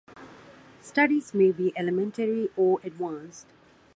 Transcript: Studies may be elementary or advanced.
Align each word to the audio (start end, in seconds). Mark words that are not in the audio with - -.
Studies 0.81 1.31
may 1.35 1.51
be 1.51 1.77
elementary 1.77 2.49
or 2.57 2.79
advanced. 2.83 3.45